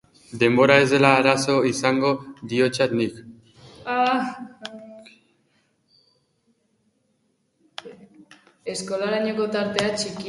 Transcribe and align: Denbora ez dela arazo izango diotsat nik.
Denbora 0.41 0.75
ez 0.83 0.85
dela 0.91 1.09
arazo 1.17 1.57
izango 1.71 2.13
diotsat 2.53 2.95
nik. 3.01 3.19